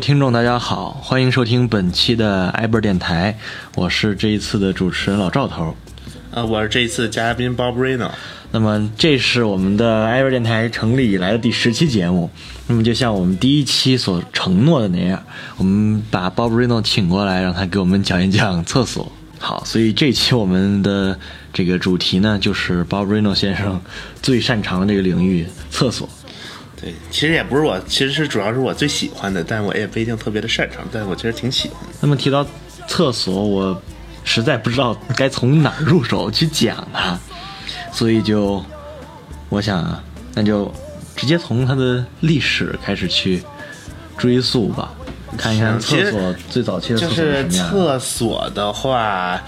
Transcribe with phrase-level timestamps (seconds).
[0.00, 3.38] 位听众，大家好，欢迎收听本期的艾贝电台，
[3.74, 5.76] 我是这一次的主持人老赵头。
[6.32, 8.10] 啊，我是这一次嘉宾 Bob Reno。
[8.50, 12.30] 那么这是我们的艾贝电台成立以来的第十期节目。
[12.66, 15.22] 那么就像我们第一期所承诺的那样，
[15.58, 19.12] 我们把 Bob Reno 请过来，让他给我们讲一讲厕所。
[19.38, 21.18] 好，所以这期我们的
[21.52, 23.78] 这个主题呢，就是 Bob Reno 先生
[24.22, 26.08] 最擅长的这个领域——厕所。
[26.80, 31.78] 对，其实也不是我，其实是主要是我最喜欢的，但我也不一定特别的擅长，但我其实挺喜欢。
[32.00, 32.46] 那么提到
[32.88, 33.82] 厕所，我
[34.24, 37.18] 实在不知道该从哪儿入手去讲它，
[37.92, 38.64] 所以就
[39.50, 40.02] 我想啊，
[40.34, 40.72] 那就
[41.14, 43.42] 直接从它的历史开始去
[44.16, 44.92] 追溯吧，
[45.36, 47.48] 看一看厕所最早期的厕所就是。
[47.50, 49.38] 厕所的话，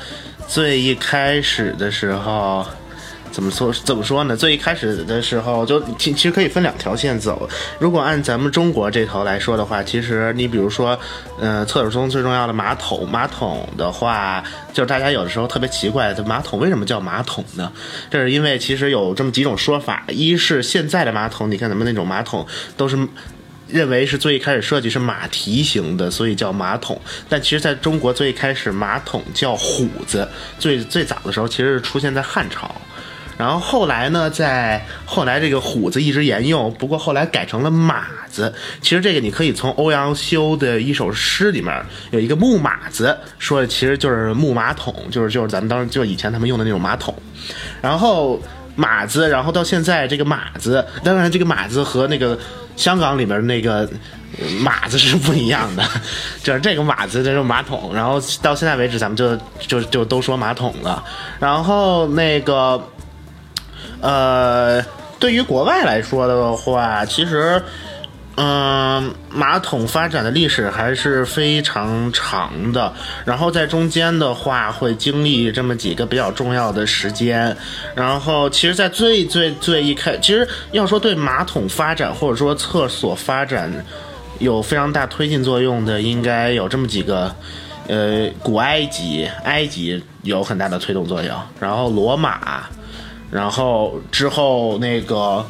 [0.47, 2.67] 最一开始的时候。
[3.33, 3.73] 怎么说？
[3.73, 4.37] 怎么说呢？
[4.37, 7.49] 最一开始的时候，就其其实可以分两条线走。
[7.79, 10.99] 如果按咱们中国这头来说的话，其实你比如说，
[11.41, 17.73] 呃，厕所中最重要的马桶，马桶的话，就是大家有的时候特别奇怪，这马桶为什么叫马桶呢？
[18.11, 23.09] 这是因为其实有这么几种说法：一是现在的马桶，你看咱们那种马桶都是。
[23.69, 27.01] 认为是最一开始设计是马蹄形的，所以叫马桶。
[27.27, 30.29] 但其实在中国最一开始，马桶叫虎子。
[30.59, 32.71] 最最早的时候，其实是出现在汉朝。
[33.39, 38.53] 然后后来呢，在后来这个虎子一直沿用，不过后来改成了马子。
[38.81, 47.15] 其实这个你可以从欧阳修的一首诗里面有一个木马子，说的其实就是木马桶，就是就是咱们当时就以前他们用的那种马桶。
[47.81, 48.41] 然后
[48.77, 52.39] 马子，然后到现在这个马子，当然这个马子和那个
[52.77, 53.89] 香港里面那个
[54.61, 55.83] 马子是不一样的，
[56.43, 61.03] 就是这个马子这是马桶，然后到现在为止咱们就就就都说马桶了。
[61.41, 62.81] 然后那个。
[64.03, 64.85] 呃，
[65.21, 67.63] 对于国外来说的话，其实，
[68.35, 72.93] 嗯，马桶发展的历史还是非常长的。
[73.25, 77.57] 然后在中间的话，会经历这么几个比较重要的时间。
[77.95, 83.73] 然后，其实，在最最最一开，其实要说对马桶发展或者说厕所发展
[84.41, 87.33] 有非常大推进作用的，应该有这么几个。
[87.87, 91.37] 呃，古埃及，埃及有很大的推动作用。
[91.61, 92.65] 然后罗马。
[93.33, 95.45] 然后之后那个，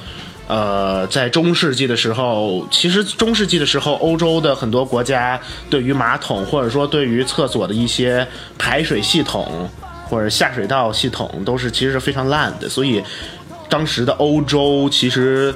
[0.46, 5.38] 呃，在中世纪的时候，其实中世纪的时候，欧洲的很多国家
[5.68, 8.26] 对于马桶或者说对于厕所的一些
[8.56, 9.68] 排水系统
[10.08, 13.02] 或者下水道系统都是其实是非常烂的，所以
[13.68, 15.54] 当时的欧洲其实。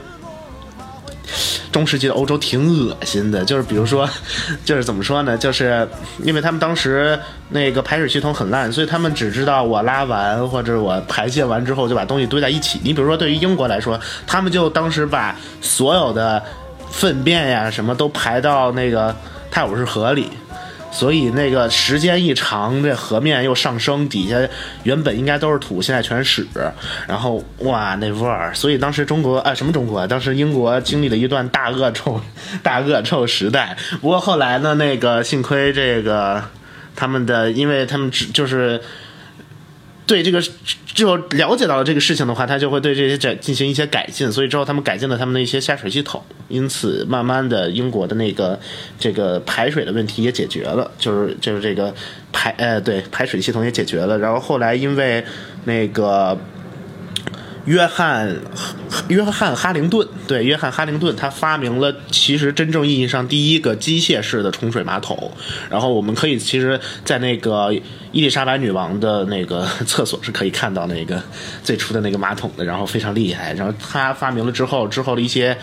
[1.72, 4.08] 中世纪的欧洲挺恶心的，就是比如说，
[4.64, 5.36] 就是怎么说呢？
[5.36, 5.88] 就是
[6.22, 12.80] 因为他们当时那个排水系统很烂，所以他们只知道我拉完或者我排泄完之后就把东西堆在一起。
[12.82, 16.42] 你比如说，对于英国来说，他们就当时把所有的
[16.90, 19.14] 粪便呀什么都排到那个
[19.50, 20.30] 泰晤士河里。
[20.96, 24.38] 所以那个时间一长，这河面又上升，底下
[24.82, 26.46] 原本应该都是土，现在全是屎。
[27.06, 28.54] 然后哇，那味儿！
[28.54, 30.06] 所以当时中国啊，什么中国？
[30.06, 32.18] 当时英国经历了一段大恶臭、
[32.62, 33.76] 大恶臭时代。
[34.00, 36.42] 不过后来呢，那个幸亏这个
[36.94, 38.80] 他们的，因为他们只就是
[40.06, 40.40] 对这个
[40.94, 44.30] 就了解到了这个事情的话，他就会对这些这进行一些改进。
[44.30, 48.58] 所以之后他们改进了他们的一些下水系统，因此慢慢的英国的那个
[48.98, 51.92] 这个排水的问题也解决了，就是就是这个
[52.32, 54.16] 排呃对排水系统也解决了。
[54.18, 55.24] 然后后来因为
[55.64, 56.38] 那个。
[57.66, 58.34] 约翰，
[59.08, 65.30] 约翰哈灵顿，对，约翰哈灵顿，他发明了其实真正意义上第一个机械式的冲水马桶。
[65.68, 67.72] 然后我们可以其实，在那个
[68.12, 71.22] 伊丽莎白女王的那个厕所是可以看到那个
[71.62, 73.52] 最初的那个马桶的，然后非常厉害。
[73.54, 75.58] 然后他发明了之后，之后的一些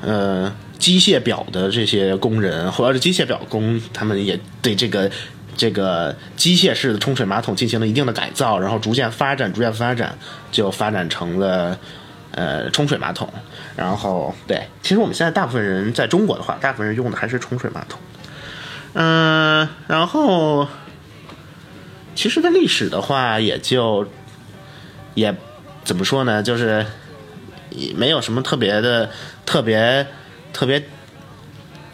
[0.00, 5.10] 呃机械表的这些工人或者是机械表工，他们也对这个。
[5.56, 10.16] 这个机械式的冲水马桶进行了一定的改造，然后逐渐发展，逐渐发展，
[10.52, 11.78] 就发展成了
[12.32, 13.32] 呃冲水马桶。
[13.74, 17.98] 然后对，其实我们现在大部分人在中国的话，大部分人用的还是冲水马桶。
[18.92, 20.68] 嗯，然后
[22.14, 24.06] 其实的历史的话，也就
[25.14, 25.34] 也
[25.84, 26.84] 怎么说呢，就是
[27.70, 29.10] 也没有什么特别的、
[29.46, 30.06] 特别
[30.52, 30.86] 特别。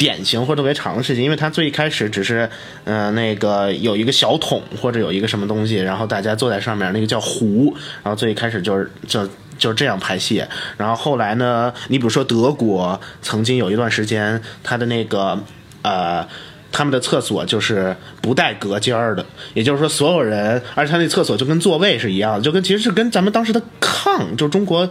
[0.03, 2.51] 典型或者特别长的事情，因为它最一开始只是，
[2.83, 7.73] 呃，那个有一个小桶或者有一个什么东西，然后大家坐在上面，那个叫壶，
[8.03, 15.39] 然后最一开始就是就就这样排泄，然后后来呢，你比如说德国曾经有一段时间，它的那个
[15.83, 16.27] 呃，
[16.73, 19.25] 他们的厕所就是不带隔间的，
[19.55, 24.91] 也就是说所有人，而且他那厕所就跟座位是一样的，就跟其实是跟咱们当时的炕，就中国。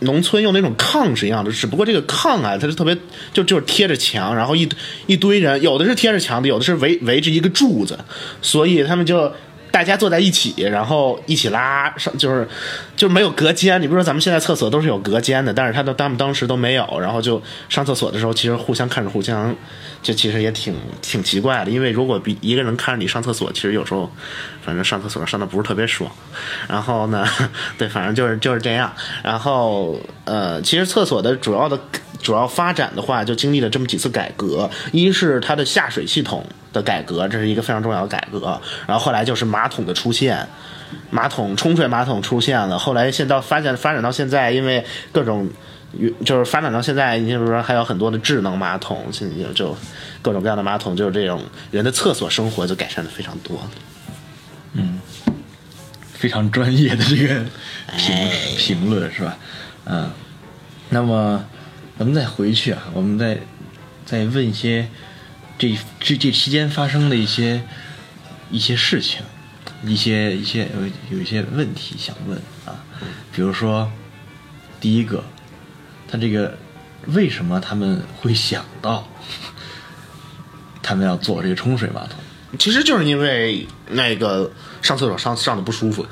[0.00, 2.96] 农村用那种炕是一样的，只不过这个炕啊，它是特别
[3.32, 4.68] 就就是贴着墙，然后一
[5.06, 7.98] 一堆人，有的是贴着墙的，有的是围围着一个柱子，
[8.42, 9.32] 所以他们就
[9.76, 12.48] 大家坐在一起，然后一起拉上，就是
[12.96, 13.78] 就没有隔间。
[13.78, 19.54] 你比如说咱们现在厕所都是有隔间的，但是他的他们当时都没有，然后就上厕所的时候，其实互相看着互相，
[20.02, 24.10] 就其实也挺挺奇怪的，因为如果比一个人看着你上厕所，其实有时候
[24.64, 26.10] 反正上厕所上的不是特别爽。
[26.66, 27.26] 然后呢，
[27.76, 28.90] 对，反正就是就是这样。
[29.22, 31.78] 然后呃，其实厕所的主要的
[32.22, 34.70] 主要发展的话，就经历了这么几次改革。
[34.92, 36.46] 一是它的下水系统
[36.76, 38.60] 的改革，这是一个非常重要的改革。
[38.86, 40.46] 然后后来就是马桶的出现，
[41.10, 42.78] 马桶冲水马桶出现了。
[42.78, 45.48] 后来现到发展发展到现在，因为各种
[46.24, 49.76] 就是发展到现在，你比如说还有很多的智能马桶，现在就
[50.20, 53.66] 各种各样的马桶，就是这种人的厕所生活就改善的非常多。
[54.74, 55.00] 嗯
[56.12, 57.44] 非常专业的这个
[57.96, 59.36] 评哎评论是吧？
[59.84, 60.10] 嗯，
[60.88, 61.44] 那么
[61.98, 63.38] 咱们再回去啊，我们再
[64.06, 64.88] 再问一些
[65.58, 67.62] 这这这期间发生的一些
[68.50, 69.22] 一些事情，
[69.84, 72.84] 一些一些有有一些问题想问啊，
[73.32, 73.90] 比如说
[74.80, 75.24] 第一个，
[76.08, 76.58] 他这个
[77.06, 79.08] 为什么他们会想到
[80.82, 82.18] 他们要做这个冲水马桶？
[82.58, 84.50] 其实就是因为那个
[84.82, 86.06] 上厕所上上的不舒服。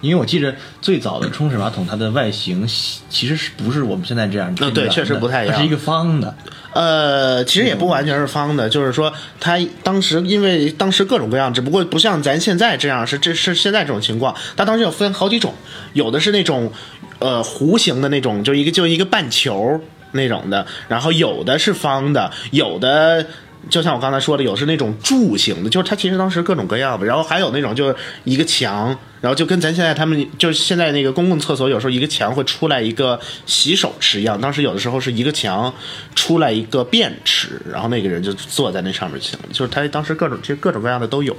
[0.00, 2.66] 因为我记得最早的冲水马桶，它的外形
[3.08, 4.54] 其实是不是我们现在这样？
[4.60, 6.34] 嗯对确实不太一样它是一个方的。
[6.72, 14.34] 呃，其实也不完全是方的，就是说它当时因为当时各种各样，只不过不像咱现在这样，是这是现在这种情况。
[14.56, 15.52] 它当时有分好几种，
[15.92, 16.72] 有的是那种
[17.18, 19.80] 呃弧形的那种，就一个就一个半球
[20.12, 23.26] 那种的，然后有的是方的，有的。
[23.68, 27.94] 就像我刚才说的，有是那种柱形的，就是它其实当时各种各样的，然后还有那种就是
[28.24, 35.72] 一个墙，然后就跟咱现在他们就是现在那个公共厕所，有时候一个墙会出来一个洗手池一样，当时有的时候是一个墙
[36.14, 41.36] 出来一个便池，然后那个人就坐在那上面就行了，就是他当时各种其实各种各样的都有。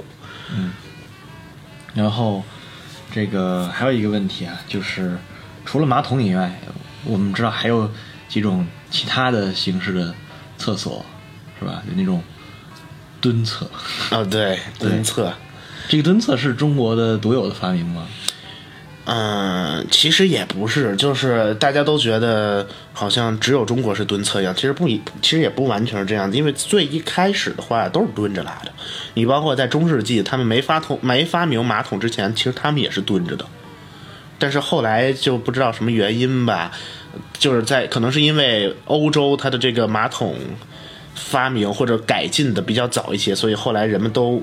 [0.54, 0.72] 嗯
[1.94, 2.42] 然后
[3.12, 5.18] 这个还有一个问题啊，就是
[5.66, 6.58] 除了马桶以外，
[7.04, 7.90] 我们知道还有
[8.28, 10.14] 几种其他的形式的
[10.56, 11.04] 厕所，
[11.58, 11.82] 是吧？
[11.86, 12.22] 有那种
[13.20, 13.70] 蹲厕。
[14.10, 15.34] 哦，对，蹲厕。
[15.88, 18.06] 这个蹲厕是中国的独有的发明吗？
[19.04, 28.70] 嗯，其实也不是，就是大家都觉得好像只有中国是蹲厕一样，其实不，其实也不完全是这样，因为最一开始的话都是蹲着来的。
[29.14, 33.44] 你包括在中世纪，他们没发通没发明马桶之前，其实他们也是蹲着的。
[34.38, 36.70] 但是后来就不知道什么原因吧，
[37.36, 40.36] 就是在可能是因为欧洲它的这个马桶
[41.16, 44.40] 发明或者改进的比较早一些，所以后来人们都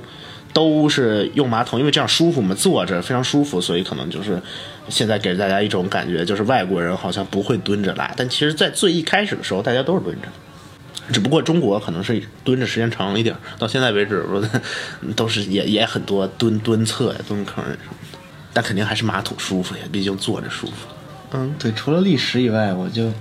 [0.54, 4.42] 都是用马桶，因为这样舒服嘛，坐着非常舒服，所以可能就是
[4.90, 10.28] 现在给大家一种感觉，就是外国人好像不会蹲着来，但其实，在最一开始的时候，大家都是蹲着。
[11.12, 14.24] 只不过中国可能是蹲着时间长一点，到现在为止，
[15.16, 17.78] 都是也也很多蹲蹲厕呀、蹲坑什么
[18.12, 18.20] 的，
[18.54, 20.74] 但肯定还是马桶舒服呀，毕竟坐着舒服。
[21.32, 23.12] 嗯，对，除了历史以外，我就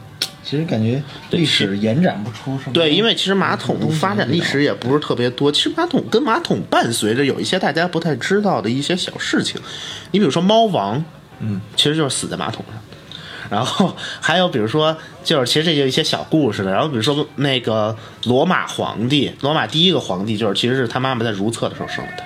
[0.49, 2.73] 其实感觉历史延展不出什么。
[2.73, 5.52] 对，因为其实马桶发展历史也不是特别多。
[5.52, 9.61] 其实马桶跟马桶伴随着有一些大家不太知道的一些小事情。
[10.11, 11.05] 你比如说猫王，
[11.40, 12.81] 嗯，其实就是死在马桶上。
[13.50, 16.73] 然后 还有比如说，就是其实这就一些小故事的。
[16.73, 22.25] 然后比如说那个罗马皇帝，罗马第一个皇帝就是其实是他妈妈在如厕的时候生的他。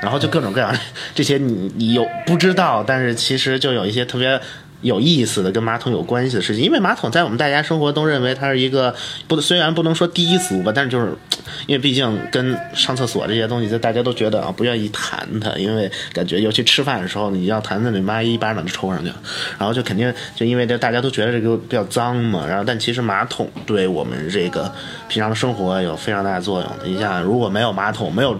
[0.00, 0.74] 然后就各种各样
[1.14, 4.40] 这些你你有不知道，但是其实就有一些特别
[4.82, 6.64] 有意思的跟马桶有关系的事情。
[6.64, 8.94] 因为马桶在我们大家生活都认为它是一个
[9.28, 11.12] 不虽然不能说低俗吧，但是就是
[11.66, 19.10] 因为毕竟跟上厕所这些东西，就大家都觉得啊不愿意谈它，因为感觉尤其吃饭的时候你要谈它，你妈一巴掌就抽上去，
[19.58, 24.72] 然后就肯定就因为这大家都觉得这个比较脏嘛，然后但其实马桶对我们这个
[25.08, 26.70] 平常的生活有非常大的作用。
[26.84, 28.38] 你想如果没有马桶，没有。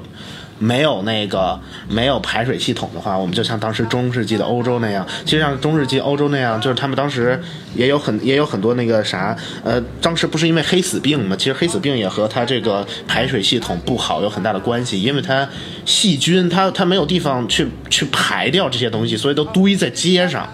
[0.60, 7.42] 没有那个没有排水系统的话，我们就像当时中世纪的欧洲那样，其实像中世纪欧洲那样，就是他们当时
[7.74, 11.34] 也有很也有很多那个啥，呃，当时不是因为黑死病嘛？
[11.34, 15.48] 其实黑死病也和它这个排水系统不好有很大的关系，因为它
[15.86, 20.46] 细菌它它没有地方去去排掉这些东西，所以都堆在街上。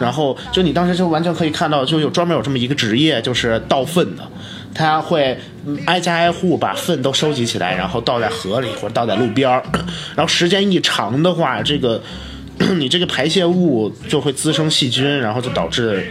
[0.00, 4.28] 然后就你当时就完全可以看到，就有专门有这么一个职业，就是倒粪的。
[4.74, 5.38] 他会
[5.86, 9.62] 挨家挨户把粪都收集起来，然后倒在河里或者倒在路边儿，
[10.16, 12.02] 然后时间一长的话，这个
[12.76, 16.04] 你这个排泄物就会滋生细菌，然后就导致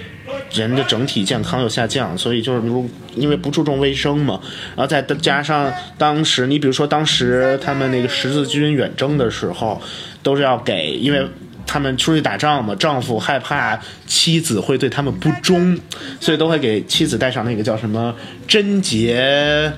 [0.54, 2.18] 人的整体健康又下降。
[2.18, 4.40] 所以就是如因为不注重卫生嘛，
[4.76, 9.82] 然后再加上当时你比如说当时他们那个十字军远征的时候，
[10.24, 11.28] 都是要给因为。
[11.66, 15.78] 他们出去打仗嘛，丈夫害怕妻子会对他们不忠，
[16.20, 18.16] 所以都会给妻子戴上那个叫什么
[18.48, 19.72] 贞洁。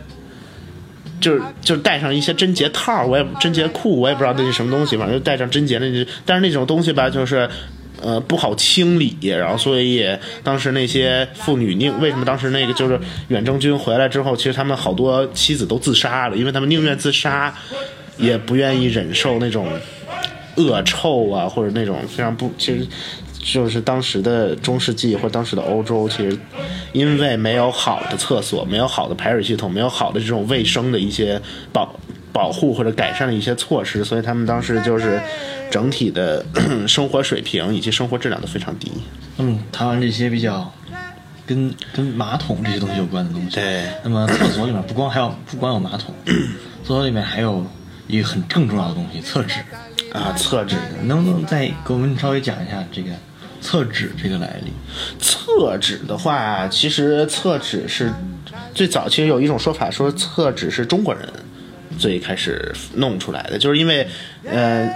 [1.21, 7.49] 就是就是带上一些贞洁套，我也贞洁裤，我也不知道那是什么东西，反正就带上贞洁那，但是那种东西吧，就是。
[8.01, 12.99] 呃，不好清理，然后所以也当时那些妇女宁为什么当时那个就是
[13.29, 17.55] 远征军回来之后，其实他们好多妻子都自杀了，因为他们宁愿自杀，
[18.17, 19.69] 也不愿意忍受那种
[20.57, 22.87] 恶臭啊，或者那种非常不，其实
[23.39, 26.37] 就是当时的中世纪或者当时的欧洲，其实
[26.93, 31.95] 因为没有好的厕所，没有好的排水系统，没有好的这种卫生的一些保
[32.33, 35.21] 保护或者改善的一些措施，所以他们当时就是
[35.69, 36.43] 整体的
[36.87, 38.91] 生活水平以及生活质量都非常低。
[39.37, 40.73] 嗯，谈完这些比较
[41.45, 46.13] 跟跟马桶这些东西有关的东西，对那么厕所里面不光还有不光有马桶，
[46.83, 47.63] 厕所里面还有
[48.07, 49.59] 一个很更重要的东西——厕纸。
[50.15, 53.09] 啊，厕纸，能不能再给我们稍微讲一下这个
[53.59, 54.71] 厕纸这个来历？
[55.19, 58.11] 厕纸的话，其实厕纸是
[58.73, 61.27] 最早，其实有一种说法说厕纸是中国人
[61.97, 64.07] 最开始弄出来的，就是因为，
[64.45, 64.89] 呃，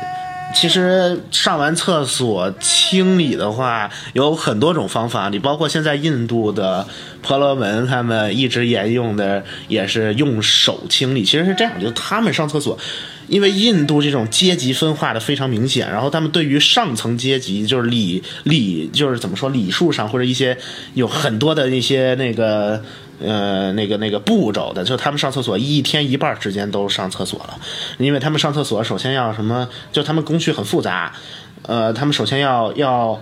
[0.55, 6.87] 其实上完厕所清理的话有很多种方法，你包括现在印度的
[7.21, 12.77] 婆罗门他们一直沿用的也是用手清理，其实是这样，就他们上厕所。
[13.27, 20.57] 因为印度这种阶级分化的非常明显，然后他们对于上层阶级就是礼礼就是怎么说礼数上或者一些
[20.95, 22.81] 有很多的一些那个
[23.23, 27.59] 呃那个那个步骤的，就他们上厕所一天一半时间都上厕所了，
[27.99, 31.13] 因为他们上厕所首先要什么，就他们工序很复杂，
[31.67, 33.21] 呃，他们首先要要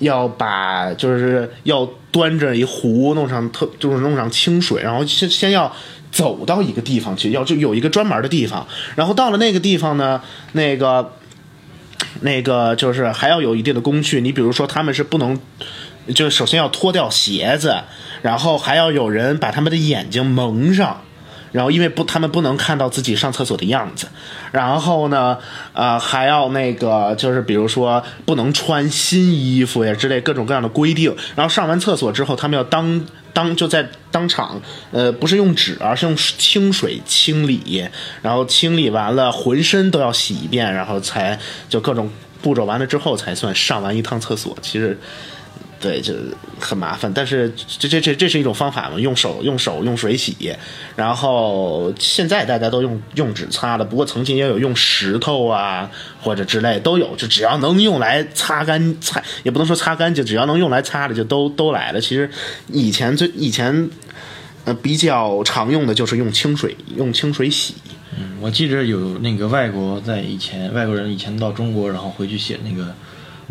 [0.00, 5.72] 要把就是要端着一壶弄上特就是弄上清水，然后先先要。
[6.12, 8.66] 走到一个地方去，要就有一个专门的地方，
[8.96, 10.20] 然后到了那个地方呢，
[10.54, 11.12] 那个，
[12.22, 14.20] 那个就是还要有一定的工序。
[14.20, 15.38] 你比如说，他们是不能，
[16.12, 17.76] 就是首先要脱掉鞋子，
[18.22, 21.00] 然后还要有人把他们的眼睛蒙上。
[21.52, 24.06] 然后，因为不，他们不能看到自己上厕所的样子。
[24.52, 25.38] 然后呢，
[25.72, 31.14] 呃，还要那个，就是比如说，不能穿新衣服呀之类各种各样的规定。
[31.34, 34.60] 然后上完厕所之后，他们要当当就在当场，
[34.92, 37.88] 呃，不是用纸，而是用清水清理。
[38.22, 41.38] 然后清理完了，浑身都要洗一遍，然后才
[41.68, 42.10] 就各种
[42.42, 44.56] 步骤完了之后，才算上完一趟厕所。
[44.62, 44.98] 其实。
[45.80, 46.12] 对，就
[46.60, 49.00] 很麻烦，但是这这这这是一种方法嘛？
[49.00, 50.54] 用手用手用水洗，
[50.94, 62.00] 然后现在大家都用用纸擦了，不过曾经也有用石头啊或者之类都有，就只要能用来擦干擦，也不能说擦干净，只要能用来擦的就都都来了。
[62.00, 62.30] 其实
[62.68, 63.88] 以前最以前
[64.66, 67.74] 呃比较常用的就是用清水用清水洗。
[68.18, 72.94] 嗯，我记着有那个外国在以前外国人以前到中国，然后回去写那个。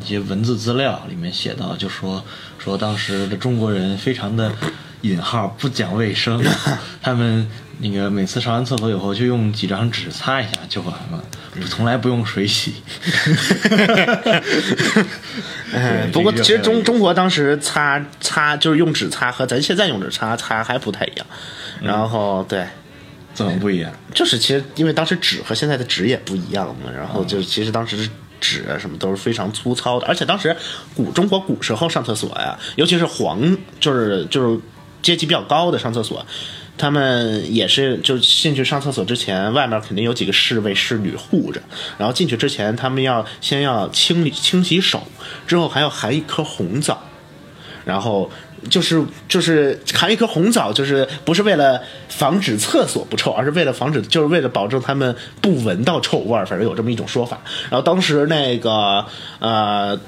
[0.02, 2.24] 一些文字资料里面写到，就说
[2.58, 4.52] 说当时的中国人非常的
[5.02, 6.44] 引号不讲卫生，
[7.02, 7.48] 他们
[7.80, 11.24] 那个每次上完厕所以后就用几张纸擦一下就完了，
[11.70, 12.76] 从来不用水洗。
[16.12, 21.26] 不过其实中中国当时擦擦就是用纸擦和咱现在用纸擦擦还不太一样。
[21.82, 22.68] 然后对，
[23.34, 23.90] 怎么不一样？
[24.14, 28.10] 就是其实因为当时纸和现在的纸也不一样嘛，然后就其实当时。
[28.40, 30.56] 纸，什么都是非常粗糙的，而且当时
[30.96, 34.60] 古中国古时候上厕所呀，尤其是皇，就是就是
[35.02, 36.26] 阶级比较高的上厕所，
[36.78, 41.62] 他们也是就进去上厕所之前，外面肯定有几个侍卫侍女护着，
[41.98, 45.04] 然后进去之前，他们要先要清理清洗手，
[45.46, 47.02] 之后还要含一颗红枣，
[47.86, 48.30] 然后。
[48.70, 56.46] 就是就是含一颗红枣，就是不是为了防止厕所不臭，而是为了防止，就是为了保证他们不闻到臭味儿。
[56.46, 57.40] 反正有这么一种说法。
[57.70, 59.06] 然后当时那个
[59.40, 60.00] 呃，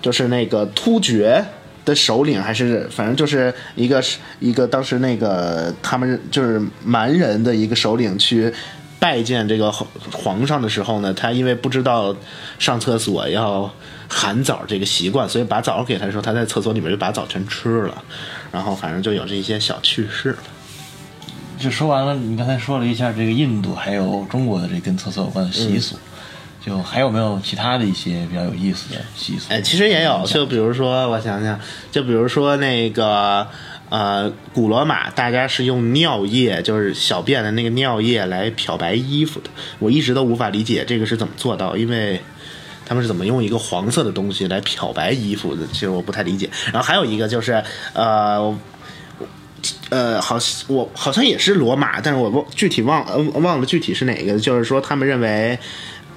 [0.00, 1.44] 就是那个突厥
[1.84, 4.02] 的首领，还是反正就是一个
[4.40, 8.52] 一个当时那个他们就是蛮人的一个首领去
[8.98, 12.14] 拜见这个皇上的时候呢，他因为不知道
[12.58, 13.70] 上厕所要。
[14.10, 18.02] 含枣这个习惯，所以把枣给他的时候，他在厕所里面就把枣全吃了，
[18.50, 20.34] 然后反正就有这些小趣事。
[21.58, 25.98] 就说完了，你刚才说了一下这个印度还有中国的这跟厕所有关的习俗，
[26.64, 29.52] 就还有没有其他的一些比较有意思的习俗？
[29.52, 31.60] 哎，其实也有，就比如说我想想，
[31.92, 33.46] 就比如说那个
[33.88, 42.20] 呃，古罗马大家是用尿液，就是小便的那个尿液来漂白衣服的，我一直都无法理解这个是怎么做到，因为。
[42.90, 45.66] 他们是怎么用一个黄色的东西来漂白衣服的？
[45.66, 46.48] 其实我不太理解。
[46.72, 48.58] 然后还有一个就是，呃，
[49.90, 53.04] 呃，好，我好像也是罗马，但是我忘具体忘
[53.42, 54.38] 忘了具体是哪个。
[54.40, 55.58] 就是说他们认为，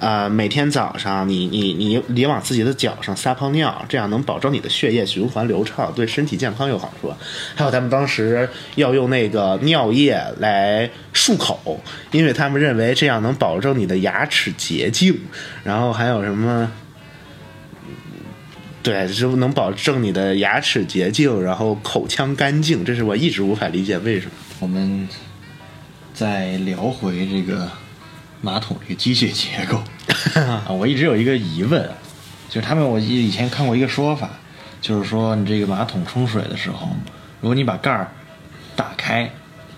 [0.02, 7.14] 呃，每天早上你你你你往自己的脚上撒泡尿，这样能保证你的血液循环流畅，对身体健康有好处。
[7.54, 11.80] 还有他们当时要用那个尿液来漱口，
[12.10, 15.16] 因为他们认为这样能保证你的牙齿洁净。
[15.62, 16.68] 然后还有什么？
[18.82, 22.84] 对，就能保证你的牙齿洁净，然后口腔干净。
[22.84, 24.32] 这是我一直无法理解为什么。
[24.58, 25.08] 我们
[26.12, 27.70] 再聊回这个
[28.40, 29.80] 马桶这个机械结构
[30.40, 31.88] 啊，我一直有一个疑问，
[32.48, 34.30] 就是他们我以前看过一个说法，
[34.80, 36.88] 就是说你这个马桶冲水的时候，
[37.40, 38.10] 如果你把盖儿
[38.76, 39.30] 打开，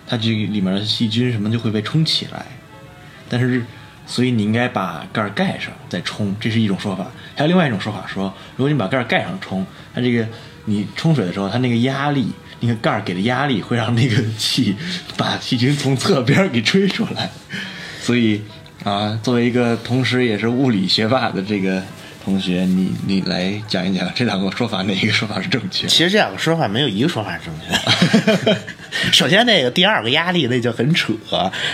[0.07, 2.45] 它这里面的细菌什么就会被冲起来，
[3.27, 3.65] 但是
[4.05, 7.07] 所以你应该把盖儿盖上再冲，这是一种说法。
[7.35, 10.27] 还有另外一种说法说，如果你把盖儿盖上冲，它这个
[10.65, 12.31] 你冲水的时候，它那个压力。
[12.61, 14.75] 那个盖儿给的压力会让那个气
[15.17, 17.29] 把细菌从侧边给吹出来，
[18.01, 18.41] 所以
[18.85, 21.81] 啊，作为一个同时也是物理学霸的这个
[22.23, 25.87] 同学，你你来讲一讲这两个说法哪一个说法是正确？
[25.87, 28.57] 其实这两个说法没有一个说法是正确的。
[29.11, 31.11] 首先，那个第二个压力那就很扯，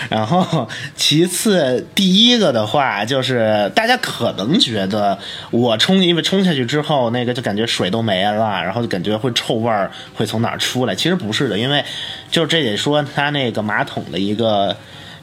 [0.10, 5.20] 然后其次第一个的话就是大家可能觉得
[5.52, 9.70] 我冲，因为冲下去之后那个就感觉水都没了，然后就感觉会臭味
[10.16, 10.96] 会从哪儿出来？
[10.96, 11.84] 其实不是的，因为
[12.32, 14.76] 就这得说它那个马桶的一个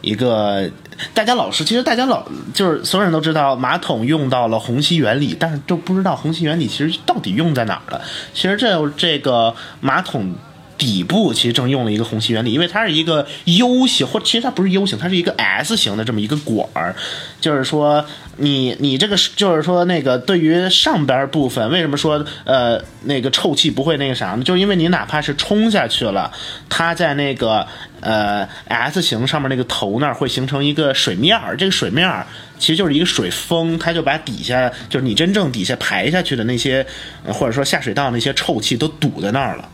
[0.02, 0.71] 一个，
[1.19, 8.01] 大家老师其实大家老就是所有人都知道马桶用到了虹吸原理，但是都不知道虹吸原理其实到底用在哪儿了。
[8.33, 10.33] 其实这这个马桶。
[10.79, 16.95] 底部其实正用了一个虹吸原理，因为它是一个 U 型，或其实它不是 U 型，它是一个 S 型的这么一个管儿。
[17.41, 18.05] 就是说，
[18.37, 24.45] 你你这个就是说那个对于上边部分，为什么说呃那个臭气不会那个啥呢？
[24.45, 26.33] 就因为你哪怕是冲下去了，
[26.69, 27.67] 它在那个
[28.01, 32.25] 呃 S 型上面那个头那儿会形成一个水面儿，这个水面儿
[32.59, 36.87] 其实就是一个水封，它就把底下就是你真正底下排下去的那些
[37.27, 39.69] 或者说下水道那些臭气都堵在那儿了。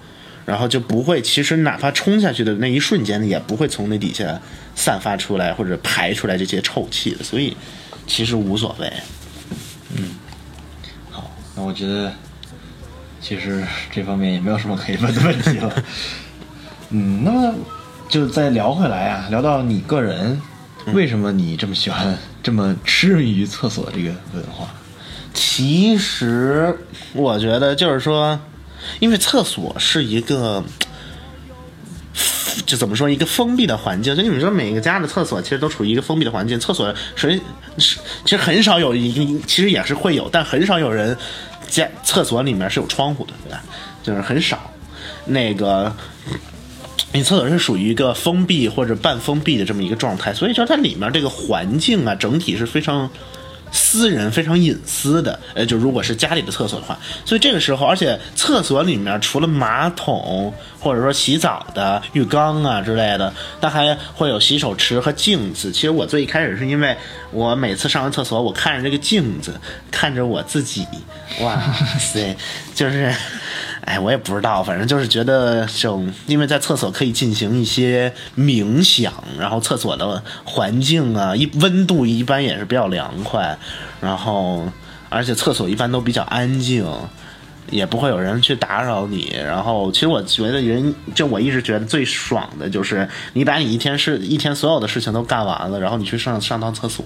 [0.46, 4.38] 然后就不会，其实哪怕冲下去的那一瞬间，也不会从那底下
[4.74, 7.56] 散发出来或者排出来这些臭气的，所以
[8.06, 8.92] 其实无所谓。
[9.96, 10.10] 嗯，
[11.10, 12.12] 好，那我觉得
[13.20, 15.82] 其实这方面也没有什么可以问的问题了。
[16.90, 17.54] 嗯，那么
[18.08, 20.38] 就再聊回来啊，聊到你个人，
[20.92, 24.68] 为什么你这么喜欢、这么痴迷于厕所这个文化？
[25.32, 26.78] 其实
[27.14, 28.38] 我觉得就是说。
[29.00, 30.62] 因为厕所是一个，
[32.66, 34.14] 就怎么说一个封闭的环境。
[34.14, 36.58] 就你们说，每个家的厕所其实都处于一个封闭的环境。
[36.58, 37.40] 厕所谁
[37.78, 41.16] 是其实很少有，其实也是会有，但很少有人
[41.68, 43.62] 家厕所里面是有窗户的，对吧？
[44.02, 44.70] 就是很少。
[45.26, 45.94] 那个，
[47.12, 53.10] 你厕所是属于一个封闭或者半封闭的这么一个状态，所以说它里面这个环境啊，整体是非常。
[53.76, 65.72] 私人非常隐私的，呃，就如果是家里的厕所的话，所以这个时候，而且厕所里面除了马桶或者说洗澡的浴缸啊之类的，它还会有洗手池和镜子。
[65.72, 66.96] 其实我最一开始是因为
[67.32, 69.52] 我每次上完厕所，我看着这个镜子，
[69.90, 70.86] 看着我自己，
[71.40, 71.60] 哇
[71.98, 72.36] 塞，
[72.74, 73.12] 就是。
[73.84, 83.56] 哎，我也不知道，反正就是觉得这种，因为在厕所可以进行一些冥想，然后厕所的环境啊，一温度一般也是比较凉快，
[84.00, 84.66] 然后
[85.10, 86.86] 而且厕所一般都比较安静，
[87.70, 89.32] 也不会有人去打扰你。
[89.36, 97.04] 然后其实我觉得人，就我一直觉得最爽的就是你把你一天是一天所有的事情都干完了，然后你去上上趟厕所。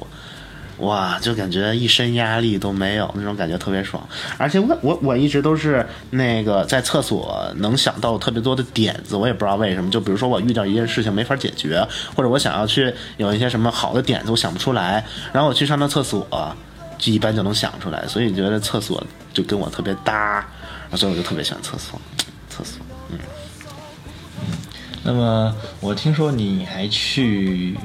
[0.78, 4.06] 哇，就感觉一身压力都没有，那种感觉特别爽。
[4.36, 9.90] 而且我我我一直都是那个在厕所能想到特别多的点子，我也不知道为什么。
[9.90, 16.24] 就比如说我遇到一件事情没法解决，或者我想要去有一些什么好的点子，我想不出来，然后我去上趟厕所，
[16.96, 18.06] 就一般就能想出来。
[18.06, 20.46] 所以觉得厕所就跟我特别搭，
[20.94, 22.00] 所以我就特别喜欢厕所。
[22.48, 23.18] 厕所，嗯
[24.42, 24.58] 嗯。
[25.02, 27.76] 那么我听说你还去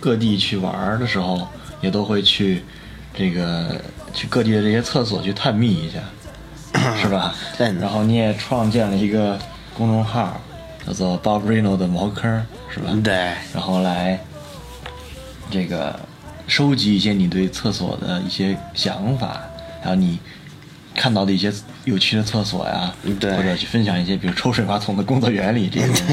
[0.00, 1.46] 各地去玩的时候。
[1.80, 2.62] 也都会去
[3.14, 3.80] 这个
[4.12, 5.98] 去各地的这些厕所去探秘一下，
[6.96, 7.34] 是吧？
[7.58, 9.38] 对然后你也创建了一个
[9.76, 10.40] 公众号，
[10.86, 12.90] 叫做 Bob Reno 的茅坑，是吧？
[13.02, 13.14] 对。
[13.52, 14.18] 然后来
[15.50, 15.98] 这个
[16.46, 19.40] 收集一些你对厕所的一些想法，
[19.82, 20.18] 还有你
[20.94, 21.52] 看到的一些
[21.84, 26.04] 有趣的厕所呀，对或者去分享一些比如抽水马桶的工作原理这些东西。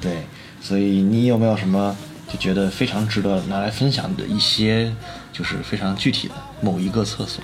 [0.00, 0.16] 对。
[0.60, 1.96] 所以你有没有什么？
[2.30, 4.92] 就觉得非常值得拿来分享的一些，
[5.32, 7.42] 就是非常具体的某一个厕所，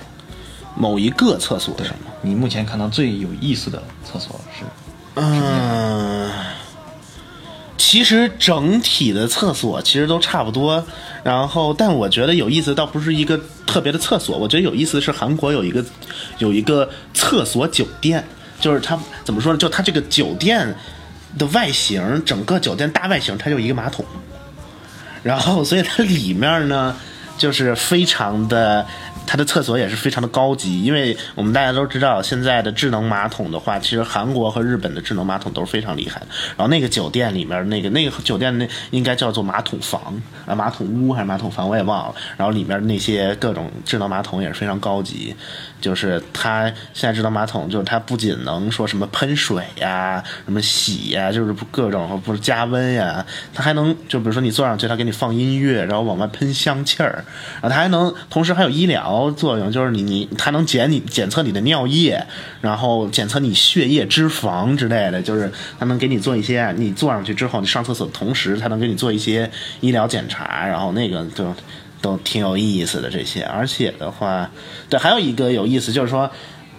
[0.75, 2.11] 某一个厕所是吗？
[2.21, 4.63] 你目前看到最有意思的厕所是？
[5.15, 6.29] 嗯，
[7.77, 10.85] 其实整体的厕所其实都差不多，
[11.23, 15.83] 然后但我觉得有意思倒不是一个特别的厕所，我觉得有意思的是韩国有一个
[16.39, 18.23] 有一个厕所酒店，
[18.59, 19.57] 就是它怎么说呢？
[19.57, 20.75] 就它这个酒店
[21.37, 24.05] 的外形，整个酒店大外形它就一个马桶，
[25.25, 26.95] 然后所以它里面呢
[27.35, 28.85] 就是非常的。
[29.27, 36.27] 它的厕所也是非常的高级，因为我们大家都知道，现在的智能马桶的话，其实韩国和日本的智能马桶都是非常厉害的。
[36.55, 39.99] 然后那个酒店里面，那个那个酒店那应该叫做马桶房
[40.45, 42.13] 啊，马桶屋还是马桶房，我也忘了。
[42.37, 45.35] 然后里面那些各种智能马桶也是非常高级，
[45.85, 57.23] 就是它现在智能马桶，就是它不仅能说什么喷水呀、什么洗呀，就是各种不是加温呀，它还能就比如说你坐上去，它给你放音乐，然后往外喷香气儿，
[57.61, 59.29] 然后它还能同时还有医疗。
[59.37, 62.25] 作用就是你你它能检你检测你的尿液，
[62.61, 71.53] 然后检测你血液脂肪之类的，就是它能给你做一些你坐上去之后你上厕所同时，它能给你做一些医疗检查，然后那个就
[72.05, 73.41] 都挺有意思的这些。
[73.43, 74.49] 而且的话，
[74.89, 76.29] 对，还有一个有意思就是说，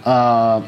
[0.03, 0.63] 呃，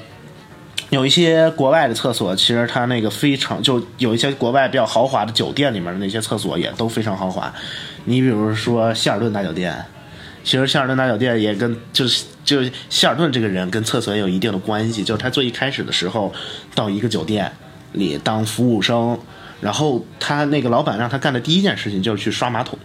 [0.89, 7.53] 有一些国外的厕所，其实它那个非常就有一些国外比较豪华的酒店里面的那些厕所也都非常豪华。
[8.03, 9.73] 你比如说希尔顿大酒店。
[10.41, 16.33] 其实希尔顿大酒店也跟就是就希尔顿这个人跟厕所有一定的关系，就是他最一开始的时候
[16.73, 17.51] 到一个酒店
[17.91, 19.19] 里当服务生，
[19.59, 22.79] 然后他那个老板让他干的第一件事情就是去刷马桶，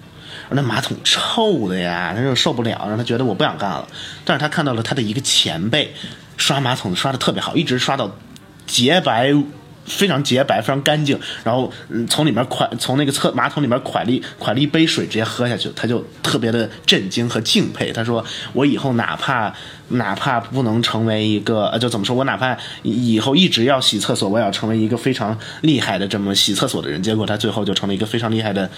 [0.51, 3.87] 那马桶臭的呀，他就受不了，让他觉得我不想干了。
[4.25, 5.95] 但是他看到了他的一个前辈
[6.37, 8.17] 刷马桶刷的特别好，一直刷到
[8.67, 9.35] 洁白。
[9.87, 17.93] 非常洁白，非常干净，然后嗯从里面蒯从那个厕马桶里面蒯了一蒯了一杯水，直接喝下去，他就特别的震惊和敬佩。
[17.93, 19.55] 他说：“我以后哪怕
[19.89, 28.71] 哪怕不能成为一个，呃，就怎么说我哪怕以后一直要洗厕所，我也要成为一个非常厉害的这么洗厕所的人。”结果他最后就成了一个非常厉害的，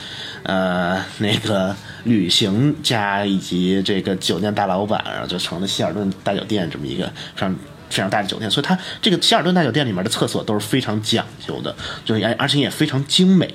[0.43, 7.55] 呃，那个旅行家以及这个酒店大老板，然后就成了希尔顿大酒店这么一个非常。
[7.89, 13.55] 非常大的酒店，所以它这个希尔顿大酒店里面的厕所都是非常讲究的，就是而而且也非常精美，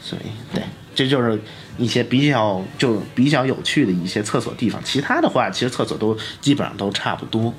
[0.00, 0.62] 所以对，
[0.94, 1.40] 这就是
[1.76, 4.80] 一些比较就比较有趣的一些厕所地方。
[4.84, 7.52] 其他的话，其实厕所都基本上都差不多。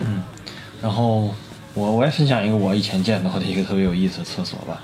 [0.00, 0.22] 嗯，
[0.82, 1.34] 然后
[1.74, 4.80] 我我也分享一个我以前见到的一个特别有意思的厕所吧，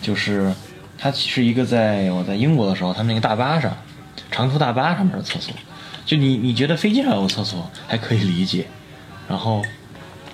[0.00, 0.52] 就是
[0.98, 3.76] 它是一个在我在英国的时候，他们那个大巴上
[4.30, 5.54] 长途大巴上面的厕所，
[6.04, 8.66] 就你你觉得飞机上有厕所还可以理解，
[9.28, 9.62] 然后。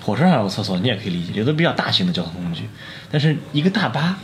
[0.02, 2.68] 火车上有厕所，你也可以理解，有的比较大型的交通工具，
[3.10, 4.18] 但是一个大巴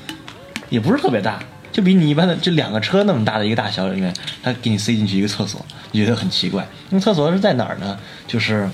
[0.68, 1.38] 也不是特别大，
[1.70, 4.12] 就比你一般的这两个车那么大的一个大小里面，
[4.42, 6.66] 它给你塞进去一个厕所，你觉得很奇怪。
[6.90, 7.98] 那厕所是在哪儿呢？
[8.26, 8.68] 就是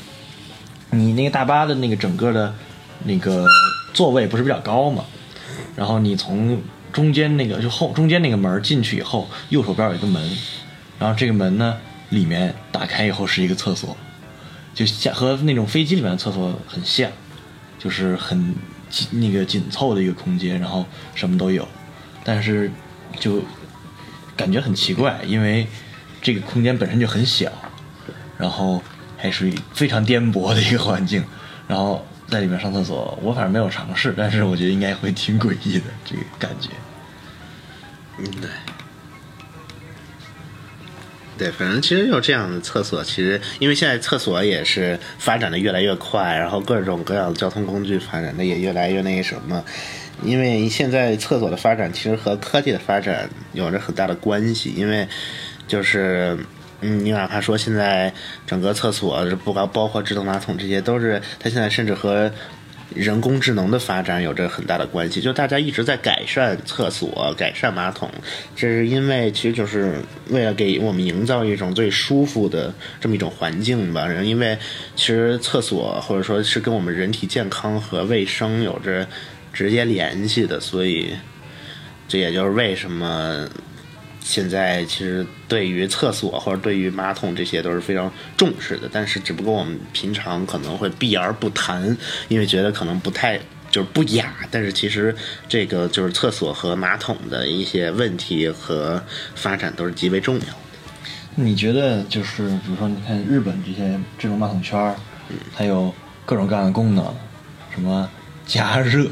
[0.90, 2.55] 你那个大巴的那个整个的
[3.05, 3.47] 那个
[3.93, 5.05] 座位不是比较高嘛，
[5.77, 6.62] 然后你从
[6.93, 10.23] 中间那个就后中间那个门进去以后，右手边有一个门，
[10.99, 11.77] 然后这个门呢
[12.09, 13.95] 里面打开以后是一个厕所。
[14.75, 17.11] 就像和那种飞机里面的厕所很像，
[17.79, 18.55] 就是很
[19.13, 20.85] 那个紧凑的一个空间，然后
[21.15, 21.67] 什么都有，
[22.25, 22.71] 但是
[23.19, 23.43] 就
[24.37, 25.67] 感觉很奇怪，因为
[26.21, 27.51] 这个空间本身就很小，
[28.37, 28.83] 然后
[29.17, 31.25] 还属于非常颠簸的一个环境，
[31.69, 36.71] 然后在里面上厕所，我反正没有尝试，但是我觉得应该会挺诡异的这个感觉。
[38.19, 38.51] 嗯，对。
[41.37, 49.64] 对，反正其实有这样的厕所，其实因为现在厕所也是发展的越来越快，然后各种各样的交通工具发展的也越来越那什么。
[50.23, 55.09] 因为现在厕所的发展其实和科技的发展有着很大的关系，因为
[55.66, 56.38] 就是
[56.81, 58.12] 嗯，你哪怕说现在
[58.47, 62.31] 整个厕所，不包包括智能马桶这些，都是它现在甚至和。
[62.94, 68.11] 人工智能的发展有着很大的关系，就大家一直在改善厕所、改善马桶，
[68.55, 74.07] 这是因为其实就是为了给我们营造一种最舒服的这么一种环境吧。
[74.23, 74.59] 因为
[74.94, 79.09] 其实厕所或者说是跟我们人体健康和卫生有着
[79.53, 81.14] 直接联系的，所以
[82.07, 83.49] 这也就是为什么。
[84.27, 91.95] 现在其实对于厕所或者对于马桶这些都是非常重视的，但是只不过我们平常可能会避而不谈，
[92.29, 93.39] 因为觉得可能不太
[93.71, 94.35] 就是不雅。
[94.51, 95.15] 但是其实
[95.47, 99.01] 这个就是厕所和马桶的一些问题和
[99.35, 100.57] 发展都是极为重要的。
[101.35, 104.97] 你觉得就是比如说你看日本这些智能马桶圈，
[105.55, 107.15] 它有各种各样的功能，
[107.75, 108.09] 什么
[108.47, 109.07] 加热。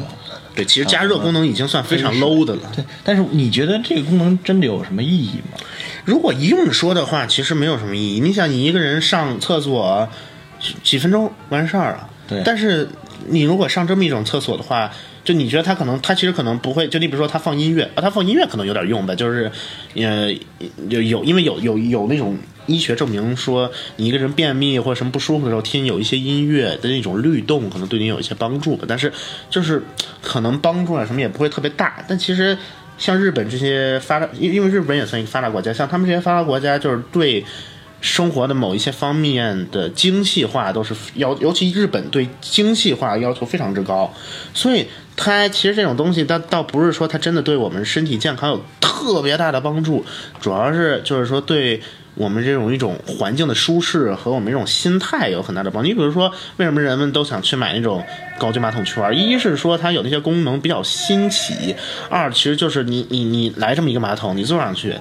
[0.54, 2.70] 对，其实加热功能已经算非常 low 的了。
[2.74, 5.58] 对，但是你觉得这个功能真的有什么意义吗？
[6.04, 8.20] 如果一用说的话，其实没有什么意义。
[8.20, 10.08] 你想，你一个人上厕所
[10.82, 12.08] 几分钟完事儿了。
[12.28, 12.42] 对。
[12.44, 12.88] 但是
[13.28, 14.90] 你如果上这么一种厕所的话，
[15.24, 19.50] 就你觉得它可能，它其实可能不会，就你比如说它放音乐啊，它放音乐可能有点用呗，就是，
[19.94, 20.32] 呃，
[20.88, 22.36] 有有，因为有有有那种
[22.66, 28.85] 医学证明说，你一个人便秘或者什么不舒服的时候，听有一些音乐的那种律动，可能对你有一些帮助吧。
[28.88, 29.12] 但是
[29.51, 29.83] 就是
[30.20, 32.05] 可能帮助啊什么也不会特别大。
[32.09, 32.57] 但其实
[32.98, 37.44] 像日本这些发达，因因为日本也算一个发达国家，像他们这些发达国家，就是对。
[38.05, 44.12] 生活的某一些方面的精细化都是要，尤其日本对精细化要求非常之高，
[44.53, 48.61] 所以它其实这种东西，它倒不是说它真的对我们身体健康有
[49.02, 50.04] 特别大的帮助，
[50.40, 51.82] 主要是就是说对
[52.14, 55.88] 我们这种一种环境的舒适和我们这种心态有很大的帮助。
[55.88, 58.04] 你比如说，为什么人们都想去买那种
[58.38, 59.12] 高级马桶圈？
[59.18, 61.74] 一是说它有那些功能比较新奇，
[62.08, 64.94] 二其实就是你你你来这么一个马桶，你坐上去。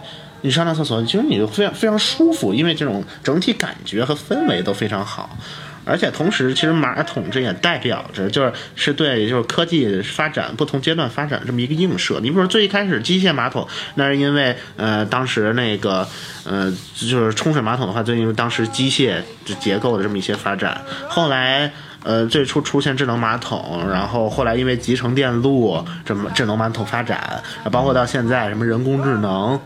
[0.43, 5.37] 你上趟厕所，其实你就非常非常舒服，因为这种整体感觉和氛围都非常好，
[5.83, 12.19] 而且同时，其实马桶这也代表着就是是对就是科技发展不同阶段发展这么一个映射。
[12.21, 16.07] 你比如说最一开始机械马桶，那是因为呃当时那个
[16.45, 19.21] 呃就是冲水马桶的话，就因为当时机械
[19.59, 20.81] 结构的这么一些发展。
[21.09, 21.71] 后来
[22.03, 27.41] 呃最初出现智能马桶，然后后来因为集成电路这么智能马桶发展，
[27.71, 29.59] 包括到现在什么人工智能。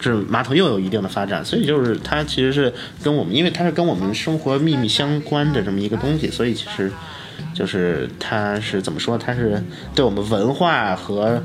[0.00, 6.92] 这马桶又有一定的发展，所以就是它其实是跟我们，因为它是跟我们生活密密相关的这么一个东西，所以其实
[7.52, 9.18] 就是它是怎么说？
[9.18, 9.62] 它是
[9.94, 11.42] 对我们文化和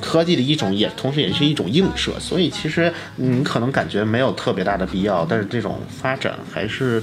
[0.00, 2.12] 科技的一种，也同时也是一种映射。
[2.20, 7.02] 所以其实你可能感觉没有特别大的必要，但是这种发展还是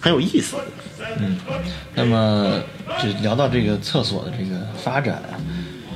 [0.00, 0.56] 很有意思。
[1.18, 1.38] 嗯，
[1.94, 2.60] 那么
[3.02, 5.22] 就聊到这个厕所的这个发展。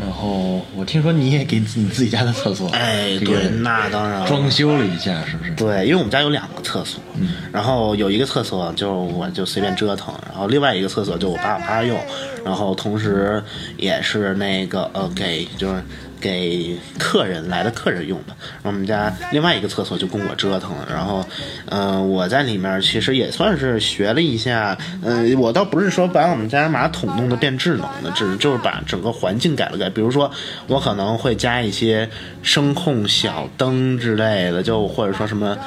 [0.03, 5.53] 然后我听说你也给你自己家的厕所，哎，对，那当然装修了一下，是不是？
[5.53, 11.99] 对，因为我们家有两个厕所，嗯，然后有一个厕所就我就随便折腾，然后另外一个厕所就我爸我妈用，
[12.45, 13.43] 然后同时
[13.77, 15.83] 也是那个呃给就是。
[16.23, 20.87] 给客人来的客人用的，我们家另外一个厕所就供我折腾了。
[20.89, 21.27] 然后，
[21.67, 24.79] 嗯，我在里面其实也算是学了一下。
[25.03, 29.91] 嗯，我倒不是说把我们家马桶弄得变智能的，只就是把整个环境改了改。
[29.91, 30.31] 比如说，
[30.69, 32.09] 我可能会加一些
[32.43, 35.59] 声控小灯之类的，就或者说什么，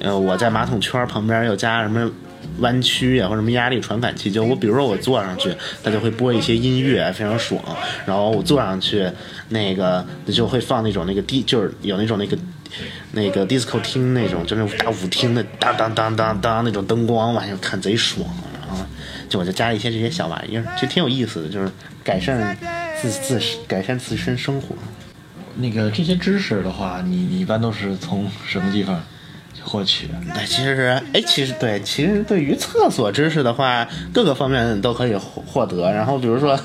[0.00, 2.08] 呃，我在马桶圈旁边又加什么。
[2.58, 7.62] 弯曲呀，或者什么压力传感器，就我比如说我坐上去，它就会播一些音乐，非常爽。
[8.06, 9.08] 然后我坐上去，
[9.48, 12.36] 那个就会放那种那个低，就是有那种那个
[13.12, 18.28] 那个 disco 厅那种，就那种大舞厅的当当当当当那种灯光，往下看贼爽。
[18.60, 18.84] 然后
[19.28, 21.70] 就我就加一些这些小玩意儿，其实挺有意思的，就是
[22.02, 22.56] 改善
[23.00, 24.74] 自自改善自身生活。
[25.56, 29.00] 那个这些知识的话，你你一般都是从什么地方？
[29.64, 35.90] 获取，那，其实是，哎，其实对，其实对于厕所知识的话，各个方面都可以获得。
[35.90, 36.58] 然后，比如说。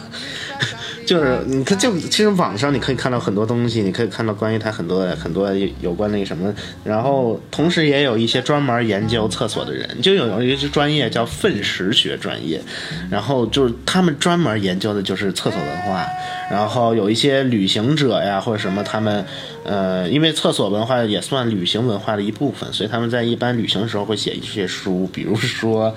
[1.10, 5.50] 就是你看，就其实网上你可以看到很多东西，你可以看到关于它很多很多
[5.82, 12.62] 有关那个什么，然后同时也有一些专门研究厕所的人，就有有一些专业叫粪石学专业，
[13.10, 16.06] 然后就是他们专门研究的就是厕所文化，
[16.52, 19.26] 然后有一些旅行者呀或者什么，他们
[19.64, 25.96] 呃，因为厕所文化也算旅行文化的一部分，所以他们在一般旅行的时候会写一些书，比如说，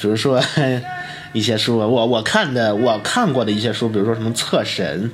[0.00, 0.40] 比如说。
[1.36, 5.10] 一些书，我我看的我看过的一些书，比如说什么厕神，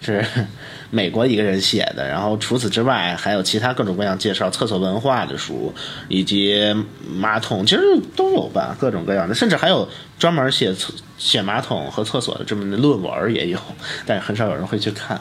[0.00, 0.24] 是
[0.90, 2.08] 美国一个人写的。
[2.08, 5.72] 然后除此之外，还有其他各种各样介绍厕所文化的书，
[6.08, 6.74] 以及
[7.08, 7.82] 马桶，其实
[8.16, 13.58] 都有吧，各种各样的，甚至还有专门写厕写马桶和厕所的这么的论文也有，
[14.04, 15.20] 但是很少有人会去看。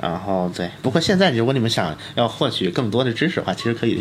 [0.00, 4.00] 然后对，不过现在如果你们想要获取更多的知识的话，其实可以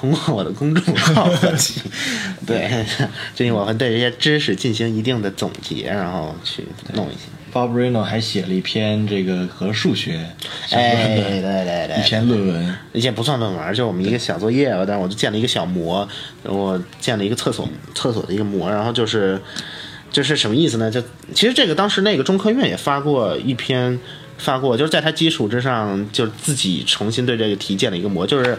[0.00, 1.78] 通过我的公众号获取。
[2.46, 2.86] 对，
[3.34, 7.28] 最近我会对这些知识进行一定的总结，然后去弄一些。
[7.52, 10.24] Bob Reno 还写了一篇这个和数学
[10.66, 16.08] 相关的，对对对，一篇论文，一些不算论文，就是我们一个小作业吧，但是我就建了一个小模，
[16.44, 19.38] 我建了一个厕所厕所的一个模，然后就是
[20.10, 20.90] 就是什么意思呢？
[20.90, 21.02] 就
[21.34, 23.98] 其实这个当时那个中科院也发过一篇。
[24.42, 28.58] 发过，就是在它基础之上，就自己重新对这个题建了一个模，就是，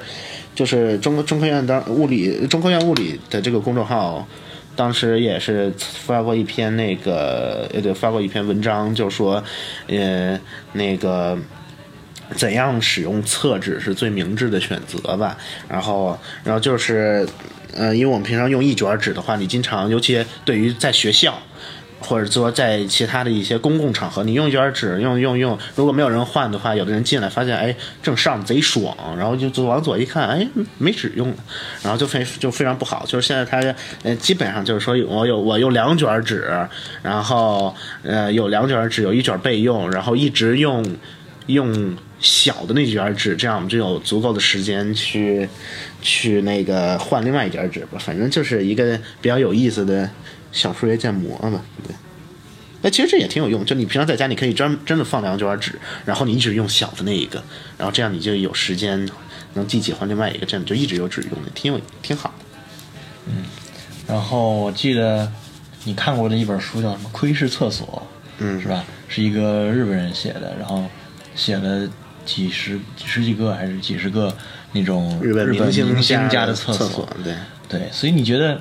[0.54, 4.28] 就是中中科院当物理中科院物理的这个公众号，
[4.76, 9.44] 当时也是发过一篇那个呃发过一篇文章，就说，
[9.88, 10.40] 呃
[10.74, 11.38] 那个
[12.36, 15.38] 怎样使用厕纸是最明智的选择吧，
[15.68, 17.28] 然后然后就是，
[17.76, 21.38] 呃因为我们平常用一卷纸的话，你经常尤其对于在学校。
[22.02, 31.36] 或者说在其他的一些公共场合，你用一卷纸，用用用，如果没有人换的话，有的人进来发现，哎，正上贼爽，然后就就往左一看，哎，没纸用了，
[31.84, 33.06] 然后就非就非常不好。
[33.08, 33.62] 就是现在他
[34.04, 36.52] 呃，基本上就是说我有我用两卷纸，
[37.04, 40.84] 然后呃有两卷纸，有一卷备用，然后一直用
[41.46, 45.48] 用小的那卷纸，这样我们就有足够的时间去
[46.02, 48.00] 去那个换另外一卷纸吧。
[48.00, 50.10] 反正就是一个比较有意思的。
[50.52, 51.96] 小数学建模嘛，对。
[52.84, 57.44] 哎其实这也挺有用，就你平常在家，你可以专真的放两卷纸，然后你一直用小的那一个，
[57.78, 59.08] 然后这样你就有时间
[59.54, 62.46] 能记起换另外一个，这样就一直有纸用的，挺有挺好的。
[63.28, 63.44] 嗯，
[64.08, 65.32] 然后我记得
[65.84, 68.02] 你看过的一本书叫什么《窥视厕所》，
[68.40, 68.84] 嗯，是吧？
[69.08, 70.84] 是一个日本人写的，然后
[71.36, 71.88] 写了
[72.26, 74.36] 几十几十几个还是几十个
[74.72, 77.36] 那种日本明星家的厕所，对
[77.70, 77.88] 对。
[77.92, 78.60] 所以你觉得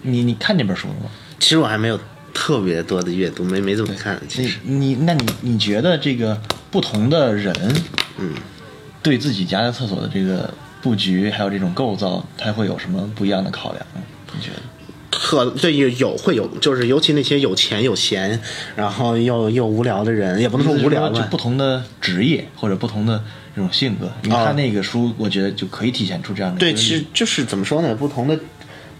[0.00, 1.10] 你你看那本书了吗？
[1.38, 1.98] 其实我还没有
[2.34, 4.20] 特别多的阅读，没没怎么看。
[4.28, 7.54] 其实你那你你觉得这个不同的人，
[8.18, 8.34] 嗯，
[9.02, 13.84] 对自己家的厕所的这个布局还有这种构造，他会有什么不一样的考量？
[14.34, 14.62] 你觉得？
[15.10, 18.40] 可对有有会有，就是尤其那些有钱有闲，
[18.76, 23.24] 然后又又无聊的人，也不能说无聊就不同的职业或者不同的
[23.56, 24.12] 这种性格。
[24.22, 26.60] 你看那个书，我觉得就可以体现出这样的。
[26.60, 27.94] 对，其实就是怎么说呢？
[27.94, 28.38] 不同的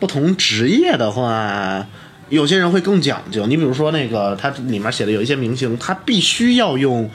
[0.00, 1.86] 不同职业的话。
[2.28, 7.10] 有些人会更讲究，你比如说那个，它里面写的有一些明星，他必须要用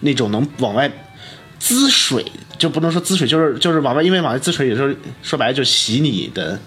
[0.00, 0.90] 那种能往外
[1.58, 2.24] 滋水，
[2.58, 6.58] 就不能说滋水，就是就是往外，因为往外滋水，也就是说白了就洗你的，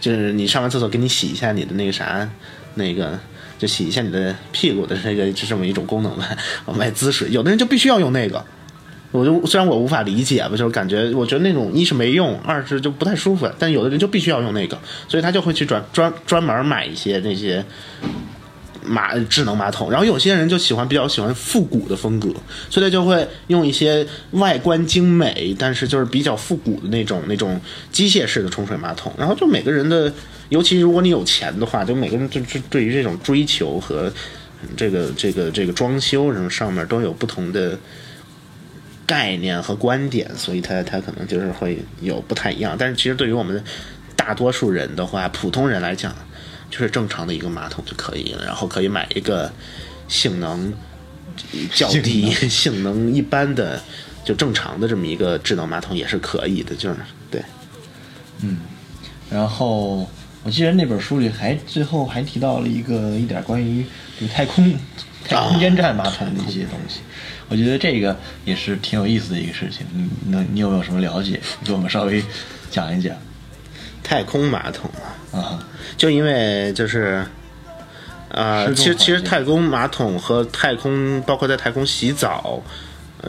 [0.00, 2.28] 就是你上完厕所给你洗一下你的那个啥，
[2.74, 3.18] 那个
[3.58, 8.44] 就洗一下你的屁股的那个就这么一种功能吧，往外滋水，有的人就必须要用那个。
[9.12, 13.48] 我就虽然我无法理解吧，就是感觉我觉得那种一是没用，二是就不太舒服。
[13.58, 17.64] 但有的人就必须要用那个，所以他就会去专专专门买一些那些
[18.84, 19.90] 马智能马桶。
[19.90, 22.28] 然后有些人就喜欢比较喜欢复古的风格，
[22.68, 27.58] 所以他就会用一些外观精美，但是就是比较复古的那种那种
[27.90, 29.12] 机械式的冲水马桶。
[29.16, 30.12] 然后就每个人的，
[30.50, 34.12] 尤其如果你有钱的话，就每个人就就对于这种追求和
[34.76, 37.78] 这个这个这个装修什么上面都有不同的。
[39.06, 42.76] 概念和观点，所以他他可能就是会有不太一样。
[42.78, 43.62] 但是其实对于我们
[44.16, 46.14] 大多数人的话，普通人来讲，
[46.70, 48.44] 就是正常的一个马桶就可以了。
[48.44, 49.52] 然后可以买一个
[50.08, 50.72] 性能
[51.72, 53.80] 较低、性能 一般的
[54.24, 56.74] 就正常的这么一个智能马桶也是可以的。
[56.74, 56.96] 就是
[57.30, 57.40] 对，
[58.42, 58.58] 嗯。
[59.30, 60.08] 然后
[60.44, 63.84] 我记得那本书里还最后还提到了一个一点关于
[64.20, 64.72] 就太空
[65.28, 67.00] 太空间站马桶的一些东西。
[67.48, 71.40] 我觉得这个也是挺有意思的一个事情，你能你有没有什么了解？
[71.64, 72.22] 给我们稍微
[72.70, 73.14] 讲一讲。
[74.02, 74.90] 太空马桶
[75.32, 75.64] 啊，
[75.96, 77.24] 就因为就是，
[78.28, 82.62] 呃，其实其实太空马桶和太空，包括在太空洗澡，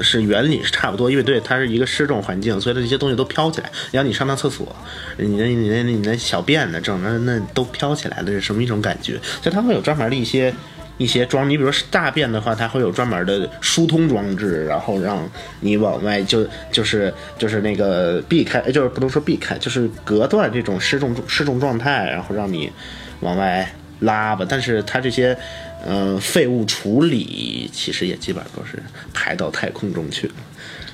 [0.01, 3.71] 是原理是差不多，因为对它是一个失重环境，所以它这些东西都飘起来。
[3.91, 4.75] 然后你上趟厕所，
[5.17, 9.19] 你的你的你的小便的，整的那都飘起来了是什么一种感觉？
[9.41, 10.51] 就它会有专门的一些。
[10.97, 15.29] 一些装，你比如说大便的话，它会有专门的疏通装置，然后让
[15.60, 22.71] 你往外就就是就是那个避开，就是不能说避开，就是隔断这种失重失重状态，然后让你
[23.19, 24.45] 往外拉吧。
[24.47, 25.38] 但是它这些
[25.86, 28.81] 嗯废物处理，其实也基本上都是
[29.13, 30.31] 排到太空中去。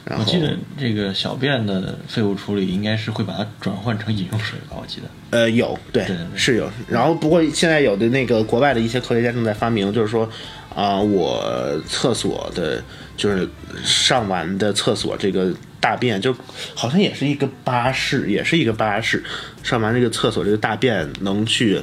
[0.09, 4.75] 我记得这个小便的废物处理应该是会把它转换成饮用水吧？
[4.79, 6.69] 我记得，呃，有，对，是有。
[6.89, 10.29] 然后不过现在有的那个国外的一些科学家正在发明，就是说，
[10.75, 12.83] 啊，我厕所的，
[13.15, 13.47] 就是
[13.83, 16.35] 上完的厕所这个大便，就
[16.75, 19.23] 好像也是一个巴士，也是一个巴士，
[19.63, 21.81] 上完这个厕所这个大便能去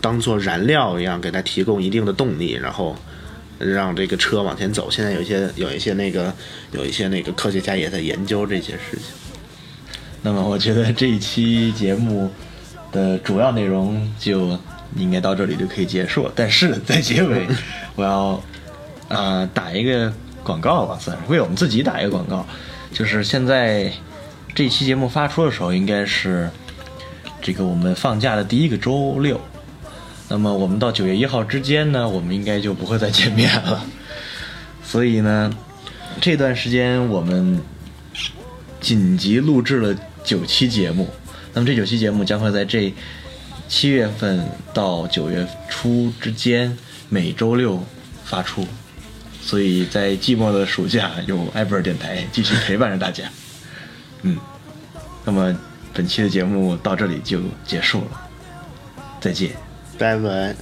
[0.00, 2.96] 当做燃料一样，给它提供一定的动力，然后。
[3.60, 4.90] 让这个车往前走。
[4.90, 6.34] 现在有一些有一些那个
[6.72, 9.04] 有一些那个科学家也在研究这些事情。
[10.22, 12.30] 那么我觉得这一期节目
[12.90, 14.58] 的主要内容就
[14.96, 16.32] 应该到这里就可以结束了。
[16.34, 17.46] 但是在结尾，
[17.94, 18.42] 我要
[19.08, 22.44] 啊打一个广告吧，算是为我们自己打一个广告。
[22.92, 23.92] 就是现在
[24.54, 26.50] 这期节目发出的时候，应该是
[27.40, 29.40] 这个我们放假的第一个周六。
[30.32, 33.84] 那么我们到九月一号之间呢，我们应该就不会再见面了。
[34.84, 35.52] 所以呢，
[36.20, 37.60] 这段时间我们
[38.80, 41.08] 紧急录制了九期节目。
[41.52, 42.94] 那么这九期节目将会在这
[43.68, 46.78] 七月份到九月初之间
[47.08, 47.84] 每周六
[48.24, 48.64] 发出。
[49.42, 53.24] 所以在寂寞的暑假，有艾博尔电台继续陪伴着大家。
[54.22, 54.38] 嗯，
[55.24, 55.52] 那么
[55.92, 58.28] 本期的节目到这里就结束了，
[59.20, 59.69] 再见。
[60.00, 60.56] 赛文，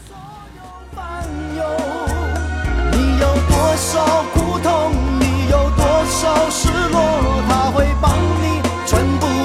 [2.90, 6.98] 你有多少苦痛，你有多少失落，
[7.48, 9.37] 他会帮你全部。